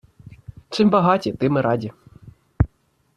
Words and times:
чим 0.69 0.89
багаті, 0.89 1.33
тим 1.33 1.57
і 1.57 1.61
раді 1.61 1.91